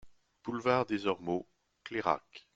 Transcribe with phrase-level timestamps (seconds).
[0.43, 1.47] Boulevard des Ormeaux,
[1.83, 2.47] Clairac